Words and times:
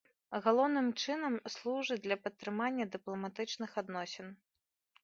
Галоўным 0.45 0.87
чынам, 1.03 1.35
служыць 1.57 1.99
для 2.09 2.17
падтрымання 2.25 2.89
дыпламатычных 2.97 3.71
адносін. 3.85 4.27